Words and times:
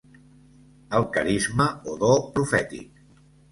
El 0.99 1.05
carisma 1.17 1.69
o 1.93 2.01
do 2.07 2.11
profètic. 2.39 3.07